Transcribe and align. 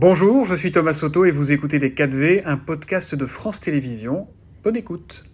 Bonjour, 0.00 0.44
je 0.44 0.54
suis 0.54 0.70
Thomas 0.70 0.94
Soto 0.94 1.24
et 1.24 1.32
vous 1.32 1.50
écoutez 1.50 1.80
Les 1.80 1.90
4V, 1.90 2.42
un 2.44 2.56
podcast 2.56 3.16
de 3.16 3.26
France 3.26 3.58
Télévisions. 3.58 4.28
Bonne 4.62 4.76
écoute. 4.76 5.24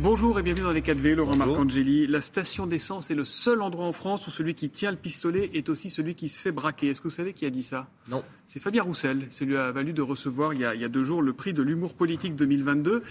Bonjour 0.00 0.40
et 0.40 0.42
bienvenue 0.42 0.64
dans 0.64 0.72
les 0.72 0.80
4V, 0.80 1.14
Laurent 1.14 1.36
Marcangeli. 1.36 2.08
La 2.08 2.20
station 2.20 2.66
d'essence 2.66 3.12
est 3.12 3.14
le 3.14 3.24
seul 3.24 3.62
endroit 3.62 3.84
en 3.84 3.92
France 3.92 4.26
où 4.26 4.32
celui 4.32 4.56
qui 4.56 4.70
tient 4.70 4.90
le 4.90 4.96
pistolet 4.96 5.50
est 5.54 5.68
aussi 5.68 5.88
celui 5.88 6.16
qui 6.16 6.28
se 6.28 6.40
fait 6.40 6.50
braquer. 6.50 6.88
Est-ce 6.88 7.00
que 7.00 7.06
vous 7.06 7.14
savez 7.14 7.32
qui 7.32 7.46
a 7.46 7.50
dit 7.50 7.62
ça? 7.62 7.88
Non. 8.08 8.24
C'est 8.48 8.58
Fabien 8.58 8.82
Roussel. 8.82 9.28
Ça 9.30 9.44
lui 9.44 9.56
a 9.56 9.70
valu 9.70 9.92
de 9.92 10.02
recevoir 10.02 10.52
il 10.52 10.58
y 10.62 10.64
a, 10.64 10.74
il 10.74 10.80
y 10.80 10.84
a 10.84 10.88
deux 10.88 11.04
jours 11.04 11.22
le 11.22 11.32
prix 11.32 11.52
de 11.52 11.62
l'humour 11.62 11.94
politique 11.94 12.34
2022. 12.34 13.04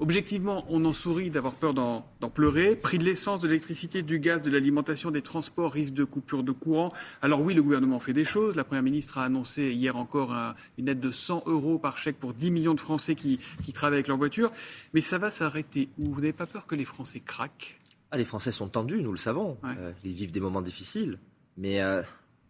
Objectivement, 0.00 0.64
on 0.70 0.82
en 0.86 0.94
sourit 0.94 1.28
d'avoir 1.28 1.52
peur 1.52 1.74
d'en 1.74 2.02
pleurer. 2.32 2.74
Prix 2.74 2.96
de 2.96 3.04
l'essence, 3.04 3.42
de 3.42 3.48
l'électricité, 3.48 4.00
du 4.00 4.18
gaz, 4.18 4.40
de 4.40 4.50
l'alimentation, 4.50 5.10
des 5.10 5.20
transports, 5.20 5.72
risque 5.72 5.92
de 5.92 6.04
coupure 6.04 6.42
de 6.42 6.52
courant. 6.52 6.90
Alors 7.20 7.42
oui, 7.42 7.52
le 7.52 7.62
gouvernement 7.62 8.00
fait 8.00 8.14
des 8.14 8.24
choses. 8.24 8.56
La 8.56 8.64
Première 8.64 8.82
ministre 8.82 9.18
a 9.18 9.24
annoncé 9.24 9.72
hier 9.72 9.98
encore 9.98 10.34
une 10.78 10.88
aide 10.88 11.00
de 11.00 11.12
100 11.12 11.42
euros 11.44 11.78
par 11.78 11.98
chèque 11.98 12.18
pour 12.18 12.32
10 12.32 12.50
millions 12.50 12.72
de 12.72 12.80
Français 12.80 13.14
qui, 13.14 13.38
travaillent 13.74 13.98
avec 13.98 14.08
leur 14.08 14.16
voiture. 14.16 14.50
Mais 14.94 15.02
ça 15.02 15.18
va 15.18 15.30
s'arrêter 15.30 15.90
où? 15.98 16.14
Vous 16.14 16.22
n'avez 16.22 16.32
pas 16.32 16.46
peur 16.46 16.66
que 16.66 16.74
les 16.74 16.86
Français 16.86 17.20
craquent? 17.20 17.78
Ah, 18.10 18.16
Les 18.16 18.24
Français 18.24 18.52
sont 18.52 18.68
tendus, 18.68 19.02
nous 19.02 19.12
le 19.12 19.18
savons. 19.18 19.58
Euh, 19.64 19.92
ils 20.02 20.14
vivent 20.14 20.32
des 20.32 20.40
moments 20.40 20.62
difficiles. 20.62 21.18
Mais 21.58 21.82
euh, 21.82 22.02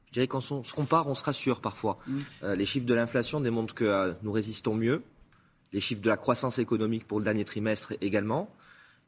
je 0.06 0.12
dirais 0.12 0.28
qu'on 0.28 0.40
se 0.40 0.72
compare, 0.72 1.08
on 1.08 1.16
se 1.16 1.24
rassure 1.24 1.60
parfois. 1.60 1.98
Mm. 2.06 2.18
Euh, 2.44 2.54
les 2.54 2.64
chiffres 2.64 2.86
de 2.86 2.94
l'inflation 2.94 3.40
démontrent 3.40 3.74
que 3.74 4.14
nous 4.22 4.30
résistons 4.30 4.76
mieux 4.76 5.02
les 5.72 5.80
chiffres 5.80 6.02
de 6.02 6.08
la 6.08 6.16
croissance 6.16 6.58
économique 6.58 7.06
pour 7.06 7.18
le 7.18 7.24
dernier 7.24 7.44
trimestre 7.44 7.94
également. 8.00 8.50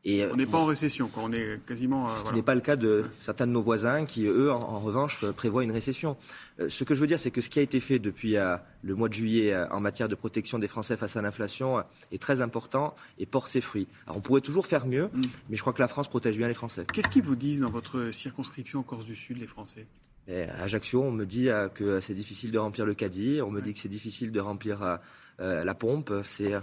Et, 0.04 0.26
on 0.26 0.34
n'est 0.34 0.46
pas 0.46 0.58
en 0.58 0.66
récession, 0.66 1.08
quand 1.08 1.22
on 1.24 1.32
est 1.32 1.60
quasiment. 1.64 2.10
Euh, 2.10 2.16
ce 2.16 2.24
qui 2.24 2.34
n'est 2.34 2.42
pas 2.42 2.56
le 2.56 2.60
cas 2.60 2.74
de 2.74 3.04
certains 3.20 3.46
de 3.46 3.52
nos 3.52 3.62
voisins 3.62 4.04
qui, 4.04 4.24
eux, 4.24 4.50
en, 4.50 4.80
revanche, 4.80 5.20
euh, 5.22 5.30
prévoient 5.30 5.62
une 5.62 5.70
récession. 5.70 6.16
Euh, 6.58 6.68
ce 6.68 6.82
que 6.82 6.96
je 6.96 7.00
veux 7.00 7.06
dire, 7.06 7.20
c'est 7.20 7.30
que 7.30 7.40
ce 7.40 7.48
qui 7.48 7.60
a 7.60 7.62
été 7.62 7.78
fait 7.78 8.00
depuis 8.00 8.34
le 8.82 8.94
mois 8.96 9.08
de 9.08 9.14
juillet 9.14 9.54
en 9.70 9.78
matière 9.78 10.08
de 10.08 10.16
protection 10.16 10.58
des 10.58 10.66
Français 10.66 10.96
face 10.96 11.16
à 11.16 11.22
l'inflation 11.22 11.84
est 12.10 12.20
très 12.20 12.40
important 12.40 12.96
et 13.18 13.26
porte 13.26 13.48
ses 13.48 13.60
fruits. 13.60 13.86
Alors 14.06 14.16
on 14.16 14.20
pourrait 14.20 14.40
toujours 14.40 14.66
faire 14.66 14.86
mieux, 14.86 15.08
mm. 15.12 15.22
mais 15.50 15.56
je 15.56 15.60
crois 15.60 15.72
que 15.72 15.80
la 15.80 15.88
France 15.88 16.08
protège 16.08 16.36
bien 16.36 16.48
les 16.48 16.54
Français. 16.54 16.84
Qu'est-ce 16.92 17.08
qu'ils 17.08 17.22
vous 17.22 17.36
disent 17.36 17.60
dans 17.60 17.70
votre 17.70 18.10
circonscription 18.10 18.80
en 18.80 18.82
Corse 18.82 19.04
du 19.04 19.14
Sud, 19.14 19.38
les 19.38 19.46
Français? 19.46 19.86
À 20.28 20.62
Ajaccio, 20.62 21.02
on 21.02 21.10
me 21.10 21.26
dit 21.26 21.48
que 21.74 22.00
c'est 22.00 22.14
difficile 22.14 22.50
de 22.52 22.58
remplir 22.58 22.86
le 22.86 22.94
caddie, 22.94 23.40
on 23.42 23.50
me 23.50 23.60
dit 23.60 23.72
que 23.72 23.78
c'est 23.78 23.88
difficile 23.88 24.30
de 24.30 24.40
remplir 24.40 24.82
euh, 24.82 24.96
la 25.38 25.74
pompe, 25.74 26.12
c'est 26.24 26.54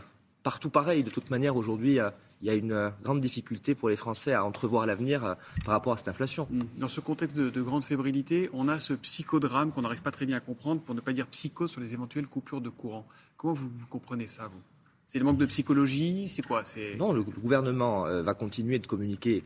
partout 0.43 0.69
pareil. 0.69 1.03
De 1.03 1.09
toute 1.09 1.29
manière, 1.29 1.55
aujourd'hui, 1.55 1.99
euh, 1.99 2.09
il 2.41 2.47
y 2.47 2.49
a 2.49 2.55
une 2.55 2.91
grande 3.03 3.21
difficulté 3.21 3.75
pour 3.75 3.89
les 3.89 3.95
Français 3.95 4.33
à 4.33 4.45
entrevoir 4.45 4.85
l'avenir 4.85 5.25
euh, 5.25 5.35
par 5.65 5.73
rapport 5.73 5.93
à 5.93 5.97
cette 5.97 6.07
inflation. 6.07 6.47
Mm. 6.49 6.61
Dans 6.77 6.87
ce 6.87 7.01
contexte 7.01 7.37
de, 7.37 7.61
grande 7.61 7.83
fébrilité, 7.83 8.49
on 8.53 8.67
a 8.67 8.79
ce 8.79 8.93
psychodrame 8.93 9.71
qu'on 9.71 9.81
n'arrive 9.81 10.01
pas 10.01 10.11
très 10.11 10.25
bien 10.25 10.37
à 10.37 10.39
comprendre, 10.39 10.81
pour 10.81 10.95
ne 10.95 11.01
pas 11.01 11.13
dire 11.13 11.27
psycho, 11.27 11.67
sur 11.67 11.81
les 11.81 11.93
éventuelles 11.93 12.27
coupures 12.27 12.61
de 12.61 12.69
courant. 12.69 13.05
Comment 13.37 13.53
vous, 13.53 13.69
comprenez 13.89 14.27
ça, 14.27 14.47
vous? 14.47 14.61
C'est 15.05 15.19
le 15.19 15.25
manque 15.25 15.37
de 15.37 15.45
psychologie? 15.45 16.27
C'est 16.27 16.43
quoi? 16.43 16.63
Non, 16.97 17.13
le, 17.13 17.23
gouvernement 17.23 18.03
va 18.21 18.33
continuer 18.35 18.77
de 18.77 18.85
communiquer 18.85 19.43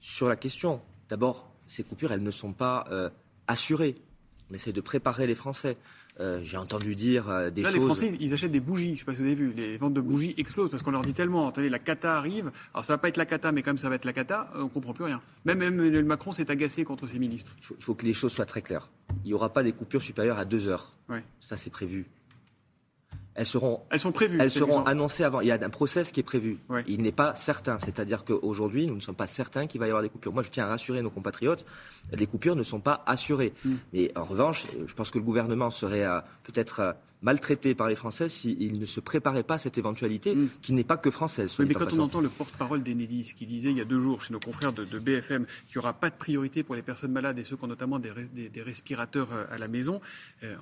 sur 0.00 0.28
la 0.28 0.34
question. 0.34 0.80
D'abord, 1.08 1.48
ces 1.68 1.84
coupures, 1.84 2.10
elles 2.10 2.22
ne 2.22 2.32
sont 2.32 2.52
pas 2.52 2.84
assurées. 3.46 3.94
On 4.50 4.54
essaie 4.54 4.72
de 4.72 4.80
préparer 4.80 5.26
les 5.26 5.34
Français. 5.34 5.76
Euh, 6.20 6.40
j'ai 6.44 6.56
entendu 6.56 6.94
dire 6.94 7.28
euh, 7.28 7.50
des 7.50 7.62
Là, 7.62 7.70
choses. 7.70 7.80
Les 7.80 7.84
Français, 7.86 8.16
ils 8.20 8.32
achètent 8.32 8.52
des 8.52 8.60
bougies. 8.60 8.88
Je 8.88 8.92
ne 8.92 8.96
sais 8.98 9.04
pas 9.04 9.14
si 9.14 9.18
vous 9.18 9.26
avez 9.26 9.34
vu. 9.34 9.52
Les 9.52 9.76
ventes 9.76 9.94
de 9.94 10.00
bougies 10.00 10.34
explosent 10.36 10.70
parce 10.70 10.82
qu'on 10.82 10.92
leur 10.92 11.02
dit 11.02 11.14
tellement. 11.14 11.48
Attendez, 11.48 11.68
la 11.68 11.78
cata 11.78 12.16
arrive. 12.16 12.52
Alors, 12.72 12.84
ça 12.84 12.92
va 12.92 12.98
pas 12.98 13.08
être 13.08 13.16
la 13.16 13.26
cata, 13.26 13.50
mais 13.50 13.62
quand 13.62 13.70
même, 13.70 13.78
ça 13.78 13.88
va 13.88 13.96
être 13.96 14.04
la 14.04 14.12
cata. 14.12 14.50
On 14.54 14.68
comprend 14.68 14.92
plus 14.92 15.04
rien. 15.04 15.20
Même, 15.44 15.60
Emmanuel 15.62 16.04
Macron 16.04 16.32
s'est 16.32 16.50
agacé 16.50 16.84
contre 16.84 17.06
ses 17.08 17.18
ministres. 17.18 17.54
Il 17.76 17.82
faut, 17.82 17.94
que 17.94 18.06
les 18.06 18.14
choses 18.14 18.32
soient 18.32 18.46
très 18.46 18.62
claires. 18.62 18.88
Il 19.24 19.28
n'y 19.28 19.34
aura 19.34 19.52
pas 19.52 19.62
des 19.62 19.72
coupures 19.72 20.02
supérieures 20.02 20.38
à 20.38 20.44
deux 20.44 20.68
heures. 20.68 20.92
Ça, 21.40 21.56
c'est 21.56 21.70
prévu. 21.70 22.06
Elles 23.34 23.46
seront, 23.46 23.80
elles 23.90 23.98
sont 23.98 24.12
prévues. 24.12 24.38
Elles 24.40 24.50
seront 24.50 24.84
annoncées 24.84 25.24
avant. 25.24 25.40
Il 25.40 25.48
y 25.48 25.50
a 25.50 25.58
un 25.60 25.70
process 25.70 26.12
qui 26.12 26.20
est 26.20 26.24
prévu. 26.24 26.58
Il 26.86 27.02
n'est 27.02 27.12
pas 27.12 27.34
certain. 27.34 27.78
C'est-à-dire 27.80 28.24
qu'aujourd'hui, 28.24 28.86
nous 28.86 28.94
ne 28.94 29.00
sommes 29.00 29.16
pas 29.16 29.26
certains 29.26 29.66
qu'il 29.66 29.80
va 29.80 29.86
y 29.86 29.90
avoir 29.90 30.02
des 30.02 30.08
coupures. 30.08 30.32
Moi, 30.32 30.42
je 30.42 30.50
tiens 30.50 30.64
à 30.64 30.68
rassurer 30.68 31.02
nos 31.02 31.10
compatriotes. 31.10 31.66
Les 32.12 32.26
coupures 32.26 32.54
ne 32.54 32.62
sont 32.62 32.80
pas 32.80 33.02
assurées. 33.06 33.52
Mm. 33.64 33.72
Mais 33.92 34.12
en 34.16 34.24
revanche, 34.24 34.64
je 34.86 34.94
pense 34.94 35.10
que 35.10 35.18
le 35.18 35.24
gouvernement 35.24 35.70
serait 35.70 36.04
euh, 36.04 36.20
peut-être 36.44 36.80
euh, 36.80 36.92
maltraité 37.24 37.74
par 37.74 37.88
les 37.88 37.96
Français 37.96 38.28
s'il 38.28 38.78
ne 38.78 38.86
se 38.86 39.00
préparait 39.00 39.42
pas 39.42 39.54
à 39.54 39.58
cette 39.58 39.78
éventualité 39.78 40.34
mm. 40.34 40.48
qui 40.62 40.72
n'est 40.72 40.84
pas 40.84 40.96
que 40.96 41.10
française. 41.10 41.56
mais 41.58 41.74
quand 41.74 41.92
on 41.94 42.00
entend 42.00 42.20
le 42.20 42.28
porte-parole 42.28 42.82
d'Enedis 42.82 43.34
qui 43.34 43.46
disait 43.46 43.70
il 43.70 43.78
y 43.78 43.80
a 43.80 43.84
deux 43.84 44.00
jours 44.00 44.22
chez 44.22 44.32
nos 44.32 44.40
confrères 44.40 44.72
de, 44.72 44.84
BFM 44.84 45.46
qu'il 45.66 45.76
n'y 45.76 45.78
aura 45.78 45.92
pas 45.92 46.10
de 46.10 46.14
priorité 46.14 46.62
pour 46.62 46.74
les 46.74 46.82
personnes 46.82 47.12
malades 47.12 47.38
et 47.38 47.44
ceux 47.44 47.56
qui 47.56 47.64
ont 47.64 47.68
notamment 47.68 47.98
des, 47.98 48.12
respirateurs 48.62 49.32
euh, 49.32 49.44
à 49.50 49.58
la 49.58 49.68
maison, 49.68 50.00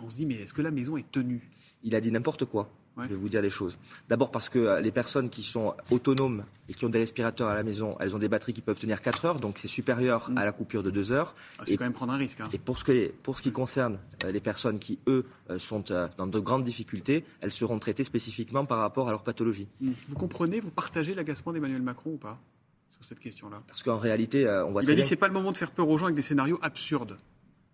on 0.03 0.09
se 0.09 0.17
dit 0.17 0.27
mais 0.27 0.37
est-ce 0.37 0.55
que 0.55 0.63
la 0.63 0.71
maison 0.71 0.97
est 0.97 1.11
tenue? 1.11 1.51
Il 1.83 1.95
a 1.95 2.01
dit 2.01 2.11
n'importe 2.11 2.45
quoi. 2.45 2.71
Je 3.01 3.09
vais 3.09 3.15
vous 3.15 3.29
dire 3.29 3.41
les 3.41 3.51
choses. 3.51 3.79
D'abord 4.09 4.31
parce 4.31 4.49
que 4.49 4.59
euh, 4.59 4.81
les 4.81 4.91
personnes 4.91 5.31
qui 5.31 5.43
sont 5.43 5.75
autonomes 5.91 6.45
et 6.69 6.75
qui 6.75 6.85
ont 6.85 6.91
des 6.91 6.99
respirateurs 6.99 7.49
à 7.49 7.55
la 7.55 7.63
maison, 7.63 7.97
elles 8.01 8.15
ont 8.15 8.19
des 8.19 8.29
batteries 8.29 8.53
qui 8.53 8.61
peuvent 8.61 8.79
tenir 8.79 9.01
4 9.01 9.25
heures, 9.25 9.41
donc 9.41 9.59
c'est 9.59 9.69
supérieur 9.69 10.31
mm. 10.31 10.39
à 10.39 10.45
la 10.45 10.53
coupure 10.53 10.83
de 10.83 10.91
2 10.91 11.13
heures. 11.13 11.35
Ah, 11.59 11.63
c'est 11.67 11.77
quand 11.77 11.85
même 11.85 11.95
prendre 11.95 12.13
un 12.13 12.17
risque. 12.19 12.41
Hein. 12.41 12.49
Et 12.53 12.59
pour 12.59 12.79
ce, 12.79 12.85
que, 12.85 13.11
pour 13.23 13.39
ce 13.39 13.43
qui 13.43 13.53
concerne 13.53 13.99
euh, 14.25 14.31
les 14.31 14.41
personnes 14.41 14.79
qui, 14.79 14.99
eux, 15.07 15.25
euh, 15.51 15.59
sont 15.59 15.83
dans 16.19 16.27
de 16.27 16.39
grandes 16.39 16.65
difficultés, 16.65 17.25
elles 17.41 17.51
seront 17.51 17.79
traitées 17.79 18.05
spécifiquement 18.05 18.67
par 18.67 18.79
rapport 18.79 19.09
à 19.09 19.11
leur 19.11 19.23
pathologie. 19.23 19.69
Mm. 19.81 19.93
Vous 20.09 20.17
comprenez, 20.17 20.61
vous 20.61 20.71
partagez 20.71 21.15
l'agacement 21.15 21.53
d'Emmanuel 21.53 21.83
Macron 21.83 22.11
ou 22.11 22.19
pas 22.19 22.39
sur 22.91 23.05
cette 23.05 23.21
question-là? 23.21 23.63
Parce 23.67 23.83
qu'en 23.83 23.97
réalité, 23.97 24.47
on 24.67 24.73
voit 24.73 24.83
Il 24.83 24.91
a 24.91 24.95
dit 24.95 25.01
que 25.01 25.07
ce 25.07 25.13
n'est 25.13 25.17
pas 25.17 25.29
le 25.29 25.35
moment 25.35 25.53
de 25.53 25.57
faire 25.57 25.71
peur 25.71 25.89
aux 25.89 25.97
gens 25.97 26.05
avec 26.05 26.17
des 26.17 26.23
scénarios 26.23 26.59
absurdes. 26.63 27.17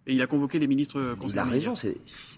Et 0.09 0.15
il 0.15 0.23
a 0.23 0.27
convoqué 0.27 0.59
les 0.59 0.67
ministres 0.67 1.15
concernés. 1.21 1.59
Il 1.59 1.69
a 1.69 1.71
raison, 1.71 1.75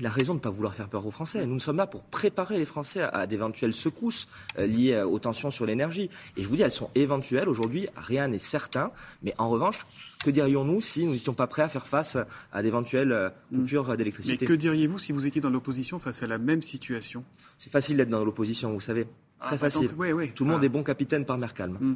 il 0.00 0.06
a 0.06 0.10
raison 0.10 0.34
de 0.34 0.38
ne 0.38 0.42
pas 0.42 0.50
vouloir 0.50 0.74
faire 0.74 0.88
peur 0.88 1.06
aux 1.06 1.12
Français. 1.12 1.46
Nous 1.46 1.60
sommes 1.60 1.76
là 1.76 1.86
pour 1.86 2.02
préparer 2.02 2.58
les 2.58 2.64
Français 2.64 3.00
à, 3.00 3.28
d'éventuelles 3.28 3.72
secousses 3.72 4.26
euh, 4.58 4.66
liées 4.66 4.94
euh, 4.94 5.06
aux 5.06 5.20
tensions 5.20 5.52
sur 5.52 5.66
l'énergie. 5.66 6.10
Et 6.36 6.42
je 6.42 6.48
vous 6.48 6.56
dis, 6.56 6.62
elles 6.62 6.72
sont 6.72 6.90
éventuelles. 6.96 7.48
Aujourd'hui, 7.48 7.86
rien 7.96 8.26
n'est 8.26 8.40
certain. 8.40 8.90
Mais 9.22 9.34
en 9.38 9.48
revanche, 9.48 9.86
que 10.24 10.30
dirions-nous 10.30 10.80
si 10.80 11.04
nous 11.04 11.12
n'étions 11.12 11.32
pas 11.32 11.46
prêts 11.46 11.62
à 11.62 11.68
faire 11.68 11.86
face 11.86 12.18
à 12.52 12.62
d'éventuelles 12.64 13.12
euh, 13.12 13.30
mm. 13.52 13.58
coupures 13.58 13.96
d'électricité? 13.96 14.38
Mais 14.40 14.48
que 14.48 14.54
diriez-vous 14.54 14.98
si 14.98 15.12
vous 15.12 15.28
étiez 15.28 15.40
dans 15.40 15.50
l'opposition 15.50 16.00
face 16.00 16.24
à 16.24 16.26
la 16.26 16.38
même 16.38 16.62
situation? 16.62 17.22
C'est 17.56 17.70
facile 17.70 17.96
d'être 17.98 18.10
dans 18.10 18.24
l'opposition, 18.24 18.72
vous 18.72 18.80
savez. 18.80 19.04
Très 19.04 19.10
ah, 19.40 19.50
bah 19.52 19.58
facile. 19.58 19.90
Tout 20.34 20.44
le 20.44 20.50
monde 20.50 20.60
ah. 20.62 20.66
est 20.66 20.68
bon 20.68 20.82
capitaine 20.82 21.24
par 21.24 21.38
mer 21.38 21.54
calme. 21.54 21.78
Mm. 21.80 21.94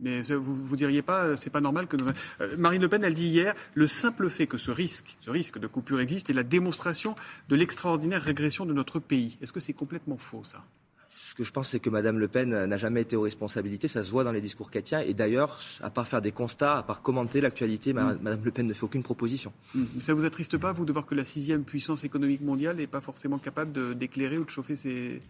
Mais 0.00 0.22
vous, 0.22 0.54
vous 0.54 0.76
diriez 0.76 1.02
pas, 1.02 1.24
euh, 1.24 1.36
c'est 1.36 1.50
pas 1.50 1.60
normal 1.60 1.86
que 1.86 1.96
euh, 2.40 2.56
Marine 2.56 2.82
Le 2.82 2.88
Pen, 2.88 3.02
elle 3.02 3.14
dit 3.14 3.28
hier, 3.28 3.54
le 3.74 3.86
simple 3.86 4.30
fait 4.30 4.46
que 4.46 4.58
ce 4.58 4.70
risque, 4.70 5.16
ce 5.20 5.30
risque 5.30 5.58
de 5.58 5.66
coupure 5.66 6.00
existe, 6.00 6.30
est 6.30 6.34
la 6.34 6.44
démonstration 6.44 7.16
de 7.48 7.56
l'extraordinaire 7.56 8.22
régression 8.22 8.64
de 8.64 8.72
notre 8.72 9.00
pays. 9.00 9.38
Est-ce 9.42 9.52
que 9.52 9.60
c'est 9.60 9.72
complètement 9.72 10.16
faux, 10.16 10.44
ça? 10.44 10.64
Ce 11.28 11.34
que 11.34 11.44
je 11.44 11.52
pense, 11.52 11.68
c'est 11.68 11.80
que 11.80 11.90
Madame 11.90 12.18
Le 12.18 12.26
Pen 12.26 12.64
n'a 12.64 12.76
jamais 12.78 13.02
été 13.02 13.14
aux 13.14 13.20
responsabilités. 13.22 13.86
Ça 13.86 14.02
se 14.02 14.10
voit 14.10 14.24
dans 14.24 14.32
les 14.32 14.40
discours 14.40 14.70
qu'elle 14.70 14.82
tient. 14.82 15.00
Et 15.00 15.14
d'ailleurs, 15.14 15.60
à 15.82 15.90
part 15.90 16.08
faire 16.08 16.22
des 16.22 16.32
constats, 16.32 16.78
à 16.78 16.82
part 16.82 17.02
commenter 17.02 17.40
l'actualité, 17.40 17.92
mm. 17.92 18.18
Madame 18.22 18.40
Le 18.42 18.50
Pen 18.50 18.66
ne 18.66 18.72
fait 18.72 18.84
aucune 18.84 19.02
proposition. 19.02 19.52
Mm. 19.74 20.00
Ça 20.00 20.14
vous 20.14 20.24
attriste 20.24 20.56
pas, 20.56 20.72
vous, 20.72 20.84
de 20.84 20.92
voir 20.92 21.06
que 21.06 21.14
la 21.14 21.24
sixième 21.24 21.64
puissance 21.64 22.02
économique 22.02 22.40
mondiale 22.40 22.76
n'est 22.76 22.86
pas 22.86 23.00
forcément 23.00 23.38
capable 23.38 23.96
d'éclairer 23.96 24.38
ou 24.38 24.44
de 24.44 24.50
chauffer 24.50 24.74
ses, 24.74 25.20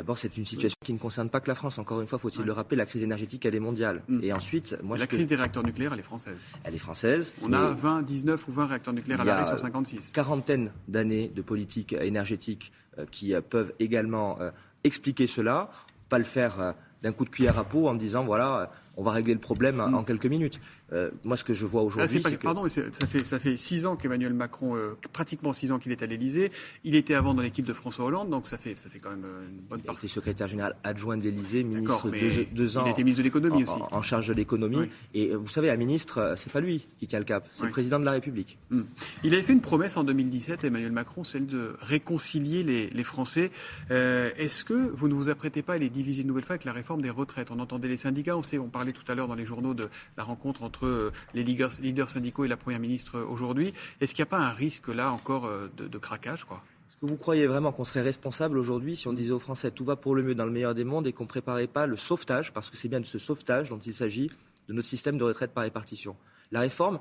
D'abord, 0.00 0.16
c'est 0.16 0.34
une 0.38 0.46
situation 0.46 0.78
qui 0.82 0.94
ne 0.94 0.98
concerne 0.98 1.28
pas 1.28 1.40
que 1.40 1.48
la 1.48 1.54
France. 1.54 1.78
Encore 1.78 2.00
une 2.00 2.06
fois, 2.06 2.18
faut-il 2.18 2.46
le 2.46 2.52
rappeler, 2.54 2.78
la 2.78 2.86
crise 2.86 3.02
énergétique, 3.02 3.44
elle 3.44 3.54
est 3.54 3.60
mondiale. 3.60 4.02
Mm. 4.08 4.20
Et 4.22 4.32
ensuite, 4.32 4.78
moi, 4.82 4.96
la 4.96 5.06
crise 5.06 5.28
des 5.28 5.36
réacteurs 5.36 5.62
nucléaires, 5.62 5.92
elle 5.92 5.98
est 5.98 6.02
française. 6.02 6.42
Elle 6.64 6.74
est 6.74 6.78
française. 6.78 7.34
On 7.42 7.52
a 7.52 7.72
20, 7.72 8.00
19 8.00 8.48
ou 8.48 8.50
20 8.50 8.66
réacteurs 8.66 8.94
nucléaires 8.94 9.20
à 9.20 9.24
l'arrêt 9.24 9.44
sur 9.44 9.58
56. 9.58 10.12
Quarantaine 10.12 10.72
d'années 10.88 11.28
de 11.28 11.42
politique 11.42 11.92
énergétique 11.92 12.72
euh, 12.96 13.04
qui 13.10 13.34
euh, 13.34 13.42
peuvent 13.42 13.74
également 13.78 14.40
euh, 14.40 14.50
expliquer 14.84 15.26
cela. 15.26 15.70
Pas 16.08 16.16
le 16.16 16.24
faire 16.24 16.74
d'un 17.02 17.12
coup 17.12 17.26
de 17.26 17.30
cuillère 17.30 17.58
à 17.58 17.64
peau 17.64 17.86
en 17.86 17.94
disant 17.94 18.24
voilà, 18.24 18.72
on 18.96 19.02
va 19.02 19.12
régler 19.12 19.34
le 19.34 19.40
problème 19.40 19.80
en 19.80 20.02
mm. 20.02 20.04
quelques 20.04 20.26
minutes. 20.26 20.60
Euh, 20.92 21.10
moi, 21.24 21.36
ce 21.36 21.44
que 21.44 21.54
je 21.54 21.66
vois 21.66 21.82
aujourd'hui. 21.82 22.20
Ah, 22.24 22.30
pardon, 22.42 22.68
ça 22.68 23.06
fait, 23.06 23.24
ça 23.24 23.38
fait 23.38 23.56
six 23.56 23.86
ans 23.86 23.96
qu'Emmanuel 23.96 24.34
Macron, 24.34 24.74
euh, 24.74 24.96
pratiquement 25.12 25.52
six 25.52 25.70
ans 25.70 25.78
qu'il 25.78 25.92
est 25.92 26.02
à 26.02 26.06
l'Élysée. 26.06 26.50
Il 26.84 26.94
était 26.94 27.14
avant 27.14 27.32
dans 27.32 27.42
l'équipe 27.42 27.64
de 27.64 27.72
François 27.72 28.06
Hollande, 28.06 28.30
donc 28.30 28.46
ça 28.46 28.58
fait, 28.58 28.76
ça 28.76 28.90
fait 28.90 28.98
quand 28.98 29.10
même 29.10 29.24
euh, 29.24 29.48
une 29.48 29.60
bonne 29.60 29.80
partie. 29.82 30.02
Il 30.02 30.06
était 30.06 30.14
secrétaire 30.14 30.48
général 30.48 30.74
adjoint 30.82 31.16
de 31.16 31.22
l'Élysée, 31.22 31.62
ministre 31.62 32.10
deux, 32.10 32.46
deux, 32.52 32.78
ans. 32.78 32.84
Il 32.86 32.90
était 32.90 33.04
ministre 33.04 33.22
de 33.22 33.24
l'économie 33.24 33.62
aussi. 33.62 33.80
En, 33.92 34.02
charge 34.02 34.28
de 34.28 34.32
l'économie. 34.32 34.88
Et 35.14 35.34
vous 35.34 35.48
savez, 35.48 35.70
un 35.70 35.76
ministre, 35.76 36.34
c'est 36.36 36.52
pas 36.52 36.60
lui 36.60 36.86
qui 36.98 37.06
tient 37.06 37.18
le 37.18 37.24
cap, 37.24 37.48
c'est 37.54 37.64
le 37.64 37.70
président 37.70 38.00
de 38.00 38.04
la 38.04 38.12
République. 38.12 38.58
Hmm. 38.70 38.82
Il 39.22 39.34
avait 39.34 39.42
fait 39.42 39.52
une 39.52 39.60
promesse 39.60 39.96
en 39.96 40.04
2017, 40.04 40.64
Emmanuel 40.64 40.92
Macron, 40.92 41.22
celle 41.22 41.46
de 41.46 41.76
réconcilier 41.80 42.62
les, 42.62 42.90
les 42.90 43.04
Français. 43.04 43.52
Est-ce 43.90 44.64
que 44.64 44.74
vous 44.74 45.06
ne 45.06 45.14
vous 45.14 45.28
apprêtez 45.28 45.62
pas 45.62 45.74
à 45.74 45.78
les 45.78 45.90
diviser 45.90 46.22
une 46.22 46.28
nouvelle 46.28 46.44
fois 46.44 46.54
avec 46.54 46.64
la 46.64 46.72
réforme 46.72 47.02
des 47.02 47.10
retraites? 47.10 47.50
On 47.50 47.60
entendait 47.60 47.88
les 47.88 47.96
syndicats, 47.96 48.36
on, 48.36 48.42
sait, 48.42 48.58
on 48.58 48.68
parlait 48.80 48.92
tout 48.94 49.12
à 49.12 49.14
l'heure 49.14 49.28
dans 49.28 49.34
les 49.34 49.44
journaux 49.44 49.74
de 49.74 49.90
la 50.16 50.24
rencontre 50.24 50.62
entre 50.62 51.12
les 51.34 51.42
ligues 51.42 51.66
leaders, 51.82 52.08
syndicaux 52.08 52.46
et 52.46 52.48
la 52.48 52.56
Première 52.56 52.80
ministre 52.80 53.20
aujourd'hui. 53.20 53.74
Est-ce 54.00 54.14
qu'il 54.14 54.22
n'y 54.22 54.28
a 54.28 54.30
pas 54.30 54.38
un 54.38 54.54
risque 54.54 54.88
là 54.88 55.12
encore 55.12 55.44
euh, 55.44 55.70
de, 55.76 55.98
craquage 55.98 56.44
quoi? 56.44 56.62
Vous 57.02 57.16
croyez 57.16 57.46
vraiment 57.46 57.72
qu'on 57.72 57.84
serait 57.84 58.00
responsable 58.00 58.56
aujourd'hui 58.56 58.96
si 58.96 59.06
on 59.06 59.12
disait 59.12 59.32
aux 59.32 59.38
Français 59.38 59.70
tout 59.70 59.84
va 59.84 59.96
pour 59.96 60.14
le 60.14 60.22
mieux 60.22 60.34
dans 60.34 60.46
le 60.46 60.50
meilleur 60.50 60.74
des 60.74 60.84
mondes 60.84 61.06
et 61.06 61.12
qu'on 61.12 61.24
ne 61.24 61.28
préparait 61.28 61.66
pas 61.66 61.86
le 61.86 61.98
sauvetage, 61.98 62.54
parce 62.54 62.70
que 62.70 62.78
c'est 62.78 62.88
bien 62.88 63.00
de 63.00 63.04
ce 63.04 63.18
sauvetage 63.18 63.68
dont 63.68 63.78
il 63.78 63.92
s'agit, 63.92 64.30
de 64.68 64.72
notre 64.72 64.88
système 64.88 65.18
de 65.18 65.24
retraite 65.24 65.52
par 65.52 65.64
répartition? 65.64 66.16
La 66.50 66.60
réforme, 66.60 67.00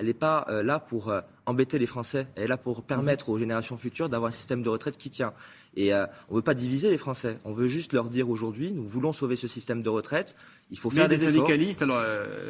elle 0.00 0.06
n'est 0.06 0.14
pas 0.14 0.46
euh, 0.48 0.62
là 0.62 0.78
pour 0.78 1.10
euh, 1.10 1.20
embêter 1.44 1.78
les 1.78 1.84
Français. 1.84 2.26
Elle 2.34 2.44
est 2.44 2.46
là 2.46 2.56
pour 2.56 2.82
permettre 2.84 3.28
aux 3.28 3.38
générations 3.38 3.76
futures 3.76 4.08
d'avoir 4.08 4.30
un 4.30 4.32
système 4.32 4.62
de 4.62 4.70
retraite 4.70 4.96
qui 4.96 5.10
tient. 5.10 5.34
Et 5.76 5.92
euh, 5.92 6.06
on 6.30 6.32
ne 6.32 6.36
veut 6.38 6.42
pas 6.42 6.54
diviser 6.54 6.88
les 6.88 6.96
Français. 6.96 7.36
On 7.44 7.52
veut 7.52 7.68
juste 7.68 7.92
leur 7.92 8.08
dire 8.08 8.30
aujourd'hui, 8.30 8.72
nous 8.72 8.86
voulons 8.86 9.12
sauver 9.12 9.36
ce 9.36 9.46
système 9.46 9.82
de 9.82 9.90
retraite. 9.90 10.36
Il 10.70 10.78
faut 10.78 10.88
faire 10.88 11.06
des, 11.06 11.18
des 11.18 11.26
syndicalistes. 11.26 11.82
Alors, 11.82 12.02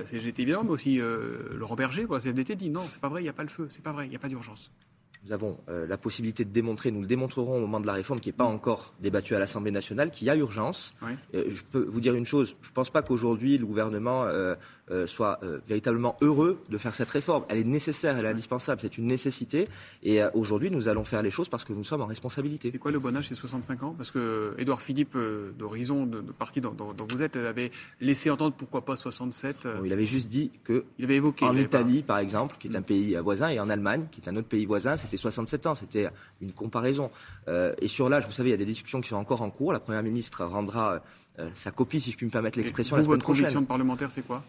c'est 0.05 0.21
CGT 0.21 0.45
bien, 0.45 0.63
mais 0.63 0.71
aussi 0.71 1.01
Laurent 1.53 1.75
Berger, 1.75 2.05
pour 2.05 2.15
la 2.15 2.21
CFDT, 2.21 2.55
dit 2.55 2.71
non, 2.71 2.83
c'est 2.89 3.01
pas 3.01 3.09
vrai, 3.09 3.21
il 3.21 3.25
n'y 3.25 3.29
a 3.29 3.33
pas 3.33 3.43
le 3.43 3.49
feu, 3.49 3.67
c'est 3.69 3.83
pas 3.83 3.91
vrai, 3.93 4.07
il 4.07 4.11
n'y 4.11 4.17
a 4.17 4.21
pas 4.21 4.29
d'urgence 4.29 4.71
nous 5.27 5.33
avons 5.33 5.59
la 5.69 5.99
possibilité 5.99 6.47
de 6.47 6.51
démontrer, 6.51 6.91
nous 6.91 7.03
le 7.03 7.07
démontrerons 7.07 7.59
au 7.59 7.61
moment 7.61 7.79
de 7.79 7.87
la 7.87 7.93
réforme 7.93 8.21
qui 8.21 8.31
n'est 8.31 8.35
pas 8.35 8.47
encore 8.47 8.95
débattue 9.01 9.35
à 9.35 9.39
l'Assemblée 9.39 9.71
nationale, 9.71 10.11
qu'il 10.11 10.27
y 10.27 10.31
a 10.31 10.35
urgence. 10.35 10.95
Je 11.35 11.63
peux 11.71 11.85
vous 11.85 12.01
dire 12.01 12.15
une 12.15 12.25
chose, 12.25 12.57
je 12.63 12.71
ne 12.71 12.73
pense 12.73 12.89
pas 12.89 13.03
qu'aujourd'hui 13.03 13.59
le 13.59 13.67
gouvernement 13.67 14.25
euh, 14.91 15.01
euh, 15.01 15.07
soit 15.07 15.39
euh, 15.43 15.61
véritablement 15.67 16.17
heureux 16.21 16.63
de 16.69 16.79
faire 16.79 16.95
cette 16.95 17.11
réforme. 17.11 17.45
Elle 17.49 17.59
est 17.59 17.65
nécessaire, 17.65 18.17
elle 18.19 18.27
est 18.27 18.31
indispensable, 18.31 18.81
c'est 18.81 18.99
une 18.99 19.07
nécessité. 19.07 19.69
Et 20.03 20.23
euh, 20.23 20.31
aujourd'hui, 20.35 20.71
nous 20.71 20.89
allons 20.89 21.05
faire 21.05 21.23
les 21.23 21.31
choses 21.31 21.49
parce 21.49 21.65
que 21.65 21.73
nous 21.73 21.85
sommes 21.85 22.03
en 22.03 22.07
responsabilité. 22.07 22.71
C'est 22.71 22.79
quoi 22.79 22.91
le 22.91 22.99
bon 22.99 23.17
âge 23.17 23.29
C'est 23.29 23.35
65 23.35 23.83
ans? 23.83 23.95
Parce 23.97 24.11
que 24.11 24.55
Édouard 24.59 24.83
Philippe 24.83 25.17
d'Horizon, 25.59 26.07
de, 26.07 26.21
de, 26.21 26.33
parti 26.33 26.61
dont, 26.61 26.75
vous 27.11 27.23
êtes, 27.23 27.37
avait 27.37 27.71
laissé 28.01 28.31
entendre 28.31 28.55
pourquoi 28.57 28.85
pas 28.85 28.97
67 28.97 29.69
Il 29.85 29.93
avait 29.93 30.07
juste 30.07 30.29
dit 30.29 30.51
que 30.65 30.85
il 30.99 31.05
avait 31.05 31.17
évoqué, 31.17 31.45
en 31.45 31.57
Italie, 31.57 32.03
par 32.03 32.19
exemple, 32.19 32.57
qui 32.59 32.69
est 32.69 32.77
un 32.77 32.81
mm. 32.81 32.85
pays 32.85 33.17
voisin, 33.23 33.49
et 33.49 33.61
en 33.61 33.71
Allemagne, 33.71 34.07
qui 34.11 34.21
est 34.21 34.29
un 34.29 34.37
autre 34.37 34.49
pays 34.49 34.67
voisin, 34.67 34.97
c'était 34.97 35.17
67 35.17 35.67
ans. 35.67 35.75
C'était 35.75 36.09
une 36.41 36.53
comparaison. 36.53 37.11
et 37.49 37.89
sur 37.89 38.09
l'âge, 38.09 38.27
vous 38.27 38.33
savez, 38.33 38.51
il 38.51 38.53
y 38.53 38.55
a 38.55 38.59
des 38.59 38.65
discussions 38.65 39.01
qui 39.01 39.09
sont 39.09 39.17
encore 39.17 39.43
en 39.43 39.51
cours. 39.51 39.73
La 39.73 39.81
Première 39.81 40.03
ministre 40.03 40.45
rendra 40.45 41.03
sa 41.55 41.71
copie, 41.71 42.01
si 42.01 42.11
je 42.11 42.17
puis 42.17 42.27
me 42.27 42.31
permettre 42.31 42.59
l'expression, 42.59 42.97
la 42.97 43.05
semaine 43.05 43.19
prochaine. 43.19 43.45
Votre 43.45 43.53
conviction 43.55 43.61
de 43.63 43.67
parlementaire, 43.67 44.11
c'est 44.11 44.27
quoi? 44.27 44.43